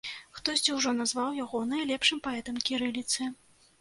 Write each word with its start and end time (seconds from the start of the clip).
Хтосьці 0.37 0.77
ўжо 0.77 0.93
назваў 1.01 1.37
яго 1.43 1.61
найлепшым 1.73 2.25
паэтам 2.29 2.55
кірыліцы. 2.71 3.33